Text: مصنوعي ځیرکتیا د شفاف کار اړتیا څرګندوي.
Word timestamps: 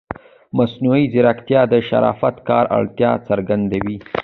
مصنوعي 0.57 1.03
ځیرکتیا 1.13 1.61
د 1.71 1.73
شفاف 1.87 2.35
کار 2.49 2.65
اړتیا 2.77 3.11
څرګندوي. 3.27 3.97